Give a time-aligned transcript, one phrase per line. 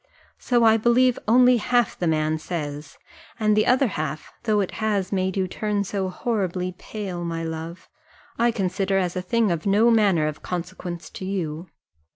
[0.39, 2.97] So I believe only half the man says;
[3.39, 7.87] and the other half, though it has made you turn so horribly pale, my love,
[8.35, 11.67] I consider as a thing of no manner of consequence to you."